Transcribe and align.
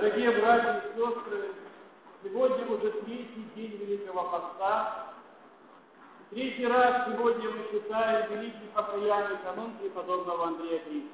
Дорогие 0.00 0.30
братья 0.30 0.80
и 0.94 0.96
сестры, 0.96 1.54
сегодня 2.22 2.66
уже 2.68 2.92
третий 3.04 3.44
день 3.56 3.84
Великого 3.84 4.30
Поста. 4.30 5.12
Третий 6.30 6.68
раз 6.68 7.08
сегодня 7.08 7.50
мы 7.50 7.64
читаем 7.72 8.32
Великий 8.32 8.68
Покаянный 8.74 9.38
канон 9.38 9.72
преподобного 9.80 10.46
Андрея 10.46 10.78
Кристи. 10.84 11.10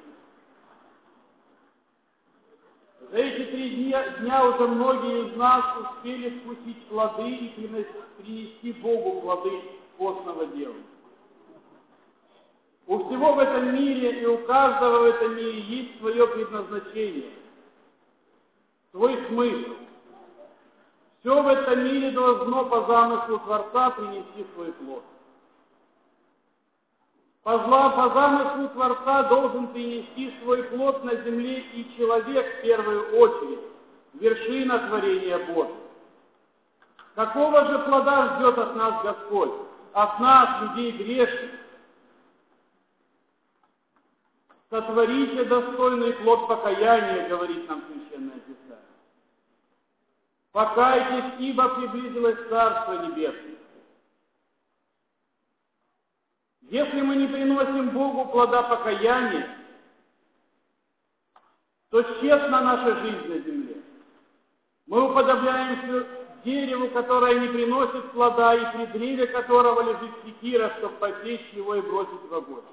За 3.09 3.17
эти 3.17 3.49
три 3.49 3.69
дня, 3.71 4.07
дня 4.19 4.45
уже 4.49 4.67
многие 4.67 5.29
из 5.29 5.35
нас 5.35 5.65
успели 5.79 6.39
вкусить 6.41 6.85
плоды 6.85 7.27
и 7.27 7.85
принести 8.19 8.71
Богу 8.73 9.21
плоды 9.21 9.61
постного 9.97 10.45
дела. 10.45 10.75
У 12.85 12.99
всего 13.05 13.33
в 13.33 13.39
этом 13.39 13.73
мире 13.73 14.21
и 14.21 14.25
у 14.27 14.37
каждого 14.45 14.99
в 14.99 15.05
этом 15.05 15.35
мире 15.35 15.59
есть 15.61 15.97
свое 15.97 16.27
предназначение, 16.27 17.31
свой 18.95 19.27
смысл. 19.27 19.75
Все 21.19 21.43
в 21.43 21.47
этом 21.47 21.83
мире 21.83 22.11
должно 22.11 22.65
по 22.65 22.85
замыслу 22.85 23.39
Творца 23.39 23.89
принести 23.89 24.45
свой 24.53 24.71
плод. 24.73 25.03
По, 27.43 27.59
зла, 27.65 27.89
по 27.89 28.13
замыслу 28.13 28.69
Творца 28.69 29.23
должен 29.23 29.67
принести 29.67 30.33
свой 30.41 30.63
плод 30.63 31.03
на 31.03 31.15
земле 31.23 31.59
и 31.59 31.93
человек 31.97 32.59
в 32.59 32.61
первую 32.61 33.17
очередь, 33.17 33.59
вершина 34.13 34.87
творения 34.87 35.39
Божьего. 35.39 35.75
Какого 37.15 37.65
же 37.65 37.79
плода 37.79 38.37
ждет 38.37 38.57
от 38.57 38.75
нас 38.75 39.03
Господь? 39.03 39.51
От 39.93 40.19
нас, 40.19 40.61
людей 40.61 40.91
грешных. 40.91 41.51
Сотворите 44.69 45.45
достойный 45.45 46.13
плод 46.13 46.47
покаяния, 46.47 47.29
говорит 47.29 47.67
нам 47.69 47.83
Священное. 47.87 48.44
Покайтесь, 50.55 51.33
ибо 51.39 51.67
приблизилось 51.67 52.47
Царство 52.47 53.05
Небесное. 53.05 53.57
Если 56.61 57.01
мы 57.01 57.17
не 57.17 57.27
приносим 57.27 57.89
Богу 57.89 58.31
плода 58.31 58.63
покаяния, 58.63 59.49
то 61.89 62.01
тщетна 62.03 62.61
наша 62.61 62.95
жизнь 63.01 63.27
на 63.27 63.39
земле. 63.39 63.81
Мы 64.87 65.11
уподобляемся 65.11 66.07
дереву, 66.45 66.87
которое 66.91 67.37
не 67.37 67.49
приносит 67.49 68.13
плода, 68.13 68.55
и 68.55 68.77
при 68.77 68.97
древе 68.97 69.27
которого 69.27 69.81
лежит 69.81 70.15
секира, 70.23 70.73
чтобы 70.77 70.95
посечь 70.99 71.51
его 71.51 71.75
и 71.75 71.81
бросить 71.81 72.29
в 72.29 72.33
огонь. 72.33 72.63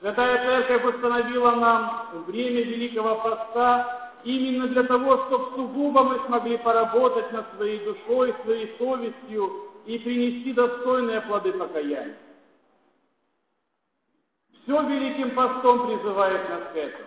Святая 0.00 0.66
Церковь 0.66 0.94
установила 0.94 1.50
нам 1.56 2.24
время 2.24 2.62
Великого 2.62 3.16
Поста 3.16 3.97
именно 4.24 4.68
для 4.68 4.84
того, 4.84 5.24
чтобы 5.26 5.56
сугубо 5.56 6.04
мы 6.04 6.20
смогли 6.26 6.56
поработать 6.58 7.32
над 7.32 7.46
своей 7.56 7.84
душой, 7.84 8.34
своей 8.44 8.76
совестью 8.78 9.52
и 9.86 9.98
принести 9.98 10.52
достойные 10.52 11.20
плоды 11.22 11.52
покаяния. 11.52 12.16
Все 14.62 14.82
Великим 14.82 15.30
Постом 15.30 15.86
призывает 15.86 16.48
нас 16.48 16.62
к 16.72 16.76
этому. 16.76 17.04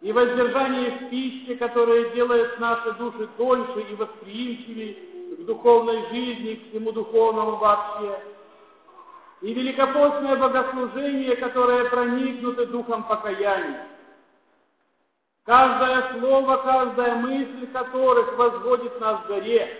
И 0.00 0.12
воздержание 0.12 0.90
в 0.90 1.10
пище, 1.10 1.56
которое 1.56 2.10
делает 2.10 2.58
наши 2.58 2.92
души 2.92 3.28
тоньше 3.36 3.80
и 3.90 3.94
восприимчивее 3.94 4.96
к 5.36 5.44
духовной 5.44 6.08
жизни, 6.10 6.54
к 6.54 6.68
всему 6.70 6.92
духовному 6.92 7.56
вообще– 7.56 8.20
и 9.42 9.52
великопостное 9.52 10.36
богослужение, 10.36 11.34
которое 11.36 11.86
проникнуто 11.86 12.64
духом 12.66 13.02
покаяния. 13.02 13.88
Каждое 15.44 16.20
слово, 16.20 16.56
каждая 16.58 17.16
мысль 17.16 17.66
которых 17.72 18.36
возводит 18.36 19.00
нас 19.00 19.24
к 19.24 19.26
горе, 19.26 19.76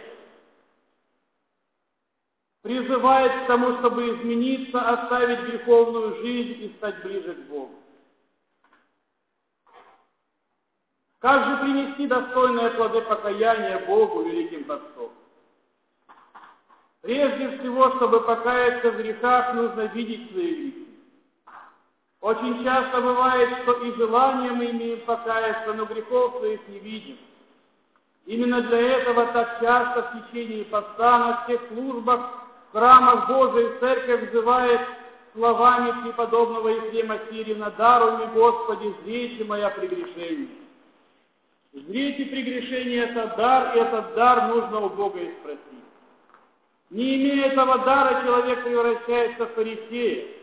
призывает 2.62 3.45
к 3.45 3.47
тому, 3.47 3.78
чтобы 3.78 4.09
измениться, 4.09 4.81
оставить 4.81 5.41
греховную 5.41 6.17
жизнь 6.17 6.65
и 6.65 6.75
стать 6.78 7.03
ближе 7.03 7.34
к 7.34 7.39
Богу. 7.49 7.75
Как 11.21 11.45
же 11.47 11.56
принести 11.65 12.09
достойные 12.09 12.71
плоды 12.71 13.01
покаяния 13.03 13.87
Богу 13.87 14.22
великим 14.22 14.65
постом? 14.65 15.12
Прежде 17.03 17.59
всего, 17.59 17.91
чтобы 17.97 18.21
покаяться 18.22 18.91
в 18.91 18.97
грехах, 18.97 19.55
нужно 19.55 19.83
видеть 19.83 20.33
свои 20.33 20.55
грехи. 20.55 20.81
Очень 22.22 22.62
часто 22.62 23.00
бывает, 23.00 23.50
что 23.62 23.72
и 23.84 23.93
желание 23.97 24.53
мы 24.53 24.71
имеем 24.71 25.00
покаяться, 25.00 25.75
но 25.75 25.84
грехов 25.87 26.37
своих 26.38 26.60
не 26.69 26.78
видим. 26.78 27.19
Именно 28.27 28.62
для 28.62 28.81
этого 28.81 29.27
так 29.27 29.59
часто 29.60 30.03
в 30.03 30.31
течение 30.31 30.65
поста 30.66 31.19
на 31.19 31.44
всех 31.44 31.60
службах 31.72 32.21
в 32.69 32.72
храмах 32.78 33.27
Божией 33.27 33.77
Церковь 33.81 34.31
взывает 34.31 34.81
словами 35.34 36.00
преподобного 36.05 36.69
Ефрема 36.69 37.19
Сирина 37.28 37.72
«Даруй 37.77 38.28
Господи, 38.28 38.94
зрите 39.03 39.43
моя 39.43 39.71
прегрешение». 39.71 40.49
Зрите 41.72 42.27
прегрешение– 42.27 43.04
это 43.10 43.34
дар, 43.37 43.77
и 43.77 43.81
этот 43.81 44.15
дар 44.15 44.49
нужно 44.54 44.78
у 44.81 44.91
Бога 44.91 45.19
и 45.19 45.33
спросить. 45.41 45.60
Не 46.91 47.16
имея 47.16 47.47
этого 47.47 47.78
дара, 47.78 48.22
человек 48.25 48.62
превращается 48.62 49.47
в 49.47 49.54
фарисея. 49.54 50.41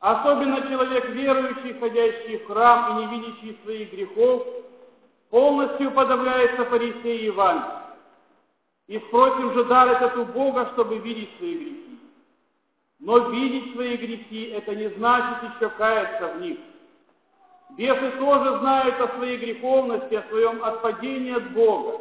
Особенно 0.00 0.68
человек 0.68 1.08
верующий, 1.10 1.78
ходящий 1.78 2.38
в 2.38 2.46
храм 2.46 2.90
и 2.90 3.02
не 3.02 3.06
видящий 3.06 3.58
своих 3.64 3.92
грехов, 3.92 4.46
полностью 5.30 5.90
подавляется 5.92 6.64
фарисея 6.66 7.22
Евангелия. 7.24 7.82
И 8.88 8.98
спросим 8.98 9.52
же 9.54 9.64
дар 9.64 9.88
этот 9.88 10.16
у 10.16 10.24
Бога, 10.26 10.70
чтобы 10.74 10.98
видеть 10.98 11.30
свои 11.38 11.54
грехи. 11.54 11.98
Но 13.00 13.18
видеть 13.30 13.72
свои 13.72 13.96
грехи– 13.96 14.44
это 14.56 14.74
не 14.74 14.88
значит 14.90 15.54
еще 15.54 15.70
каяться 15.70 16.28
в 16.34 16.40
них. 16.40 16.58
Бесы 17.70 18.10
тоже 18.18 18.58
знают 18.60 19.00
о 19.00 19.16
своей 19.16 19.38
греховности, 19.38 20.14
о 20.14 20.28
своем 20.28 20.62
отпадении 20.62 21.34
от 21.34 21.50
Бога 21.50 22.00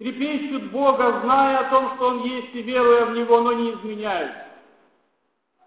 трепещут 0.00 0.70
Бога, 0.70 1.20
зная 1.22 1.58
о 1.58 1.70
том, 1.70 1.94
что 1.94 2.08
Он 2.08 2.24
есть 2.24 2.54
и 2.54 2.62
веруя 2.62 3.04
в 3.04 3.12
Него, 3.12 3.40
но 3.42 3.52
не 3.52 3.72
изменяют. 3.72 4.32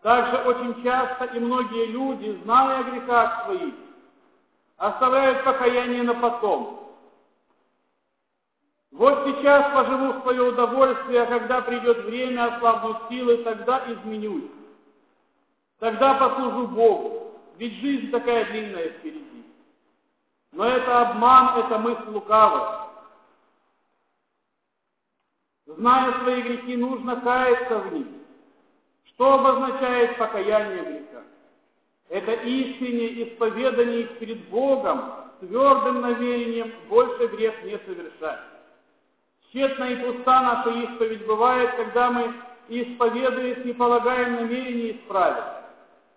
Также 0.04 0.38
очень 0.44 0.84
часто 0.84 1.26
и 1.26 1.40
многие 1.40 1.86
люди, 1.86 2.38
зная 2.44 2.80
о 2.80 2.84
грехах 2.84 3.46
своих, 3.46 3.74
оставляют 4.76 5.46
покаяние 5.46 6.04
на 6.04 6.14
потом. 6.14 6.94
Вот 8.92 9.26
сейчас 9.26 9.74
поживу 9.74 10.12
в 10.12 10.22
свое 10.24 10.42
удовольствие, 10.42 11.24
а 11.24 11.26
когда 11.26 11.62
придет 11.62 12.04
время, 12.04 12.54
ослабнут 12.54 12.98
силы, 13.10 13.38
тогда 13.38 13.82
изменюсь. 13.88 14.52
Тогда 15.80 16.16
послужу 16.16 16.68
Богу, 16.68 17.40
ведь 17.58 17.74
жизнь 17.76 18.12
такая 18.12 18.44
длинная 18.52 18.90
впереди. 18.90 19.46
Но 20.52 20.66
это 20.66 21.02
обман, 21.02 21.60
это 21.60 21.80
мысль 21.80 22.10
лукавая. 22.10 22.90
Зная 25.66 26.12
свои 26.20 26.42
грехи, 26.42 26.76
нужно 26.76 27.22
каяться 27.22 27.80
в 27.80 27.94
них. 27.94 28.08
Что 29.14 29.34
обозначает 29.34 30.18
покаяние 30.18 30.84
греха? 30.84 31.24
Это 32.10 32.32
искреннее 32.32 33.30
исповедание 33.30 34.06
перед 34.06 34.50
Богом 34.50 35.02
твердым 35.40 36.02
намерением 36.02 36.72
больше 36.90 37.28
грех 37.28 37.64
не 37.64 37.78
совершать. 37.86 38.40
Тщетна 39.52 39.86
и 39.86 39.96
пуста 39.98 40.42
наша 40.42 40.70
исповедь 40.72 41.26
бывает, 41.26 41.76
когда 41.76 42.12
мы, 42.12 42.34
исповедуясь, 42.70 43.64
не 43.66 43.74
полагаем 43.74 44.36
намерение 44.36 44.98
исправить. 44.98 45.44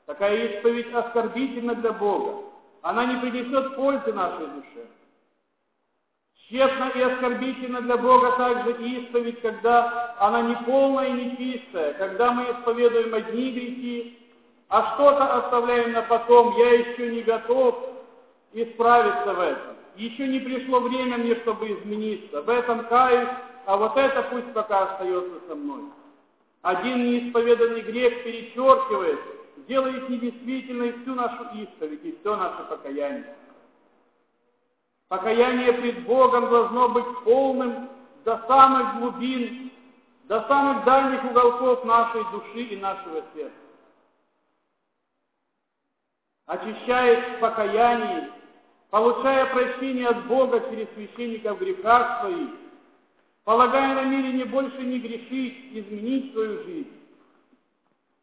Такая 0.06 0.36
исповедь 0.48 0.92
оскорбительна 0.92 1.74
для 1.74 1.92
Бога. 1.92 2.44
Она 2.82 3.04
не 3.04 3.16
принесет 3.20 3.76
пользы 3.76 4.12
нашей 4.12 4.46
душе. 4.46 4.86
Тщетно 6.48 6.92
и 6.94 7.00
оскорбительно 7.00 7.80
для 7.82 7.96
Бога 7.96 8.32
также 8.32 8.70
исповедь, 8.84 9.40
когда 9.40 10.14
она 10.20 10.42
не 10.42 10.54
полная 10.64 11.08
и 11.08 11.12
не 11.12 11.36
чистая, 11.36 11.94
когда 11.94 12.30
мы 12.30 12.44
исповедуем 12.44 13.12
одни 13.14 13.50
грехи, 13.50 14.18
а 14.68 14.94
что-то 14.94 15.38
оставляем 15.38 15.92
на 15.92 16.02
потом, 16.02 16.56
я 16.56 16.72
еще 16.72 17.08
не 17.08 17.22
готов 17.22 17.76
исправиться 18.52 19.34
в 19.34 19.40
этом. 19.40 19.76
Еще 19.96 20.28
не 20.28 20.38
пришло 20.38 20.80
время 20.80 21.18
мне, 21.18 21.34
чтобы 21.36 21.72
измениться. 21.72 22.42
В 22.42 22.48
этом 22.48 22.84
каюсь, 22.86 23.28
а 23.64 23.76
вот 23.76 23.96
это 23.96 24.22
пусть 24.30 24.52
пока 24.52 24.92
остается 24.92 25.40
со 25.48 25.54
мной. 25.54 25.82
Один 26.62 27.10
неисповеданный 27.10 27.80
грех 27.80 28.22
перечеркивает, 28.22 29.18
делает 29.66 30.08
недействительной 30.08 30.92
всю 30.92 31.14
нашу 31.14 31.44
исповедь 31.54 32.04
и 32.04 32.16
все 32.20 32.36
наше 32.36 32.62
покаяние. 32.68 33.34
Покаяние 35.08 35.72
пред 35.72 36.04
Богом 36.04 36.50
должно 36.50 36.88
быть 36.88 37.24
полным 37.24 37.88
до 38.24 38.42
самых 38.48 38.98
глубин, 38.98 39.70
до 40.24 40.42
самых 40.48 40.84
дальних 40.84 41.24
уголков 41.24 41.84
нашей 41.84 42.24
души 42.32 42.62
и 42.62 42.76
нашего 42.76 43.22
сердца. 43.34 43.66
очищаясь 46.46 47.36
в 47.36 47.40
покаянии, 47.40 48.30
получая 48.90 49.46
прощение 49.46 50.08
от 50.08 50.26
Бога 50.26 50.60
через 50.70 50.88
священников 50.94 51.58
в 51.58 51.60
грехах 51.60 52.20
своих, 52.20 52.50
полагая 53.44 53.94
намерение 53.94 54.44
больше 54.44 54.78
не 54.78 54.98
грешить, 55.00 55.72
изменить 55.72 56.32
свою 56.32 56.62
жизнь, 56.64 56.92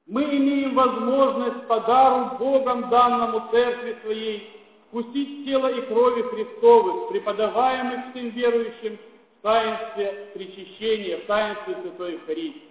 мы 0.06 0.24
имеем 0.24 0.74
возможность 0.76 1.68
по 1.68 1.80
дару 1.82 2.38
Богом 2.38 2.90
данному 2.90 3.50
Церкви 3.52 3.98
Своей 4.04 4.63
вкусить 4.94 5.46
тело 5.46 5.68
и 5.68 5.82
крови 5.88 6.22
Христовых, 6.22 7.10
преподаваемых 7.10 8.12
всем 8.12 8.30
верующим 8.30 9.00
в 9.40 9.42
таинстве 9.42 10.30
причащения, 10.36 11.18
в 11.18 11.26
таинстве 11.26 11.76
Святой 11.82 12.14
Евхаристии. 12.14 12.62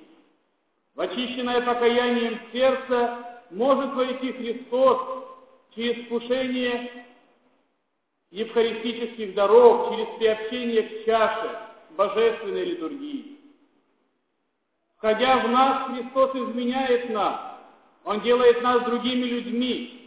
В 0.95 1.01
очищенное 1.01 1.63
покаянием 1.63 2.39
сердце 2.53 3.41
может 3.51 3.93
войти 3.95 4.33
Христос 4.33 4.99
через 5.75 6.07
вкушение 6.07 7.07
евхаристических 8.31 9.35
даров, 9.35 9.91
через 9.91 10.07
приобщение 10.19 10.83
к 10.83 11.05
чаше 11.05 11.59
божественной 11.97 12.65
литургии. 12.67 13.39
Входя 14.99 15.39
в 15.39 15.51
нас, 15.51 15.89
Христос 15.89 16.37
изменяет 16.37 17.11
нас. 17.11 17.59
Он 18.05 18.21
делает 18.21 18.63
нас 18.63 18.85
другими 18.85 19.25
людьми. 19.25 20.02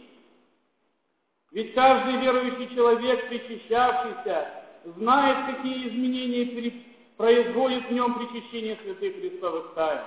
Ведь 1.52 1.74
каждый 1.74 2.16
верующий 2.16 2.74
человек, 2.74 3.28
причащавшийся, 3.28 4.48
знает, 4.96 5.56
какие 5.56 5.88
изменения 5.88 6.82
производит 7.16 7.88
в 7.88 7.92
нем 7.92 8.14
причащение 8.14 8.76
святых 8.82 9.16
Христовых 9.16 9.74
тайн. 9.74 10.00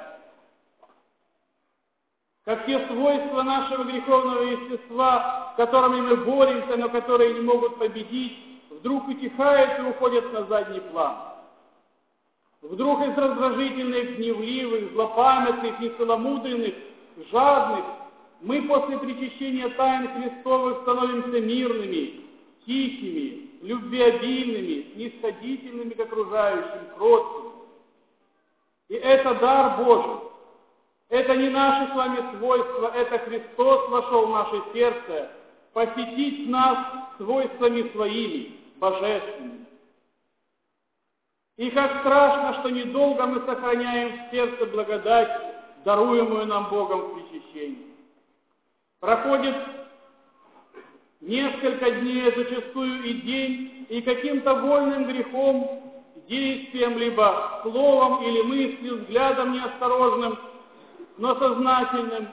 Как 2.45 2.65
те 2.65 2.88
свойства 2.88 3.44
нашего 3.44 3.83
греховного 3.83 4.44
естества, 4.44 5.53
которыми 5.57 6.01
мы 6.01 6.18
боремся, 6.18 6.77
но 6.77 6.89
которые 6.89 7.33
не 7.33 7.42
могут 7.42 7.77
победить, 7.77 8.38
вдруг 8.69 9.07
утихают 9.07 9.80
и 9.80 9.89
уходят 9.89 10.31
на 10.33 10.45
задний 10.45 10.80
план. 10.80 11.15
Вдруг 12.62 13.01
из 13.06 13.18
раздражительных, 13.18 14.18
гневливых, 14.18 14.92
злопамятных, 14.94 15.80
нецеломудренных, 15.80 16.74
жадных, 17.31 17.85
мы 18.41 18.62
после 18.63 18.97
причащения 18.97 19.69
тайн 19.69 20.09
Христовых 20.13 20.81
становимся 20.81 21.41
мирными, 21.41 22.21
тихими, 22.65 23.50
любвеобильными, 23.62 24.94
снисходительными 24.94 25.94
к 25.94 26.00
окружающим, 26.00 26.88
кроткими. 26.97 27.51
И 28.89 28.94
это 28.95 29.36
дар 29.36 29.83
Божий. 29.83 30.30
Это 31.09 31.36
не 31.36 31.50
наши 31.50 31.91
с 31.91 31.95
вами 31.95 32.38
свойства, 32.38 32.94
это 32.95 33.18
Христос 33.19 33.89
вошел 33.89 34.27
в 34.27 34.30
наше 34.30 34.62
сердце, 34.74 35.31
посетить 35.74 36.47
нас 36.47 36.77
свойствами 37.18 37.89
своими, 37.92 38.57
божественными. 38.77 39.65
И 41.57 41.71
как 41.71 42.01
страшно, 42.01 42.59
что 42.59 42.69
недолго 42.69 43.25
мы 43.25 43.42
сохраняем 43.45 44.27
в 44.27 44.31
сердце 44.31 44.65
благодать, 44.68 45.30
даруемую 45.83 46.45
нам 46.45 46.69
Богом 46.69 47.01
в 47.01 47.13
причащении. 47.15 47.88
Проходит 49.00 49.56
несколько 51.22 51.92
дней, 51.92 52.34
зачастую 52.36 53.04
и 53.04 53.13
день, 53.13 53.86
и 53.90 54.01
каким-то 54.01 54.56
вольным 54.56 55.06
грехом, 55.06 55.81
действием, 56.28 56.98
либо 56.98 57.62
словом 57.63 58.24
или 58.24 58.42
мыслью, 58.42 58.98
взглядом 58.98 59.54
неосторожным– 59.54 60.38
но 61.19 61.36
сознательным, 61.36 62.30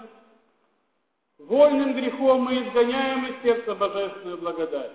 вольным 1.38 1.94
грехом 1.94 2.42
мы 2.42 2.62
изгоняем 2.62 3.26
из 3.26 3.42
сердца 3.42 3.74
божественную 3.74 4.38
благодать. 4.38 4.92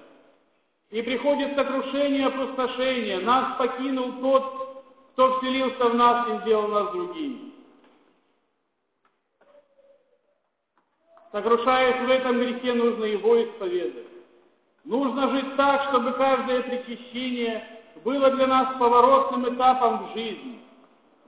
И 0.90 1.02
приходит 1.02 1.56
сокрушение, 1.56 2.28
опустошение. 2.28 3.20
Нас 3.20 3.58
покинул 3.58 4.14
тот, 4.22 4.84
кто 5.14 5.38
вселился 5.38 5.90
в 5.90 5.96
нас 5.96 6.28
и 6.28 6.42
сделал 6.42 6.68
нас 6.70 6.92
другими. 6.92 7.51
Сокрушаясь 11.32 12.06
в 12.06 12.10
этом 12.10 12.40
грехе, 12.40 12.74
нужно 12.74 13.06
его 13.06 13.42
исповедать. 13.42 14.08
Нужно 14.84 15.30
жить 15.30 15.56
так, 15.56 15.84
чтобы 15.90 16.12
каждое 16.14 16.62
причащение 16.64 17.64
было 18.04 18.32
для 18.32 18.48
нас 18.48 18.78
поворотным 18.78 19.54
этапом 19.54 20.08
в 20.08 20.14
жизни 20.14 20.62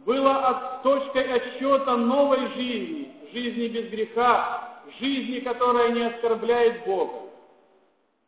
было 0.06 0.82
точкой 0.84 1.34
отсчета 1.34 1.96
новой 1.96 2.48
жизни, 2.54 3.12
жизни 3.32 3.68
без 3.68 3.90
греха, 3.90 4.82
жизни, 5.00 5.40
которая 5.40 5.90
не 5.90 6.02
оскорбляет 6.04 6.86
Бога, 6.86 7.30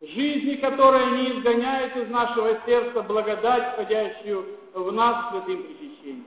жизни, 0.00 0.54
которая 0.54 1.10
не 1.10 1.32
изгоняет 1.32 1.96
из 1.96 2.08
нашего 2.08 2.58
сердца 2.66 3.02
благодать, 3.02 3.74
входящую 3.74 4.58
в 4.72 4.92
нас 4.92 5.30
святым 5.30 5.64
причащением. 5.64 6.26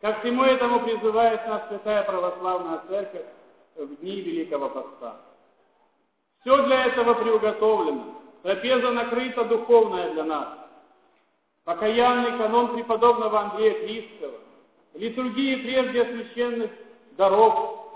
Ко 0.00 0.14
всему 0.20 0.42
этому 0.42 0.80
призывает 0.80 1.46
нас 1.48 1.68
Святая 1.68 2.02
Православная 2.02 2.82
Церковь 2.88 3.24
в 3.76 3.96
дни 3.96 4.20
Великого 4.20 4.68
Поста. 4.70 5.20
Все 6.40 6.62
для 6.64 6.86
этого 6.86 7.14
приуготовлено. 7.14 8.22
Трапеза 8.42 8.90
накрыта 8.92 9.44
духовная 9.44 10.12
для 10.12 10.24
нас– 10.24 10.48
покаянный 11.66 12.38
канон 12.38 12.74
преподобного 12.74 13.40
Андрея 13.40 13.84
Кристова, 13.84 14.38
литургии 14.94 15.56
прежде 15.56 16.04
священных 16.04 16.70
даров, 17.16 17.90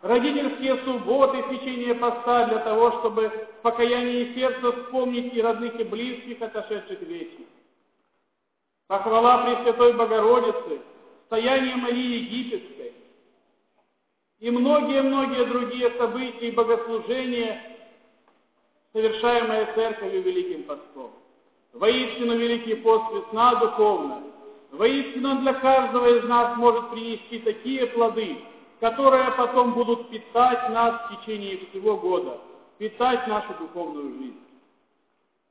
родительские 0.00 0.76
субботы, 0.84 1.42
течение 1.50 1.96
поста 1.96 2.46
для 2.46 2.60
того, 2.60 3.00
чтобы 3.00 3.28
в 3.28 3.62
покаянии 3.62 4.32
сердца 4.34 4.72
вспомнить 4.72 5.34
и 5.34 5.42
родных, 5.42 5.78
и 5.78 5.84
близких, 5.84 6.40
отошедших 6.40 7.00
вечных. 7.02 7.48
Похвала 8.86 9.44
Пресвятой 9.44 9.92
Богородицы, 9.94 10.80
стояние 11.26 11.74
Марии 11.76 12.22
Египетской 12.22 12.89
и 14.40 14.50
многие-многие 14.50 15.44
другие 15.44 15.90
события 15.98 16.48
и 16.48 16.50
богослужения, 16.50 17.62
совершаемые 18.92 19.72
Церковью 19.74 20.22
Великим 20.22 20.62
Постом. 20.64 21.12
Воистину 21.74 22.36
великий 22.36 22.74
пост 22.76 23.04
весна 23.12 23.54
духовна. 23.56 24.22
Воистину 24.72 25.40
для 25.42 25.52
каждого 25.54 26.18
из 26.18 26.24
нас 26.24 26.56
может 26.56 26.90
принести 26.90 27.38
такие 27.40 27.86
плоды, 27.88 28.38
которые 28.80 29.30
потом 29.32 29.74
будут 29.74 30.08
питать 30.08 30.70
нас 30.70 31.02
в 31.02 31.16
течение 31.16 31.58
всего 31.66 31.96
года, 31.96 32.38
питать 32.78 33.26
нашу 33.28 33.54
духовную 33.60 34.18
жизнь. 34.18 34.40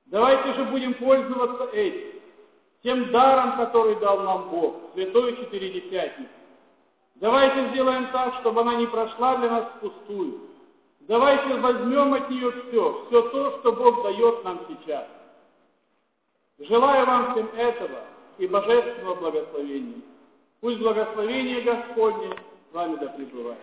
Давайте 0.08 0.54
же 0.56 0.66
будем 0.66 0.96
пользоваться 0.96 1.66
этим, 1.74 2.20
тем 2.82 3.12
даром, 3.12 3.58
который 3.58 3.96
дал 3.98 4.22
нам 4.24 4.50
Бог, 4.50 4.76
Святой 4.94 5.38
Четыредесятник. 5.38 6.28
Давайте 7.20 7.70
сделаем 7.70 8.08
так, 8.12 8.36
чтобы 8.40 8.62
она 8.62 8.76
не 8.76 8.88
прошла 8.88 9.38
для 9.38 9.50
нас 9.50 9.66
впустую. 9.76 10.40
Давайте 11.02 11.56
возьмем 11.56 12.14
от 12.14 12.30
нее 12.30 12.52
все, 12.52 13.06
все 13.08 13.22
то, 13.30 13.60
что 13.60 13.74
Бог 13.74 14.04
дает 14.04 14.44
нам 14.44 14.60
сейчас. 14.70 15.06
Желаю 16.60 17.06
вам 17.06 17.32
всем 17.32 17.50
этого 17.56 18.02
и 18.38 18.48
божественного 18.48 19.16
благословения. 19.16 20.02
Пусть 20.62 20.80
благословение 20.80 21.62
Господне 21.62 22.30
с 22.70 22.74
вами 22.74 22.96
да 22.98 23.08
пребывает. 23.08 23.60